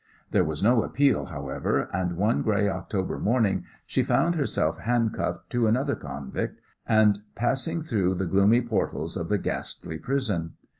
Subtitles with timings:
[0.31, 5.67] There was no appeal, however, and one grey October morning she found herself handcuffed to
[5.67, 10.53] another convict, and passing through the gloomy portals of the ghastly prison.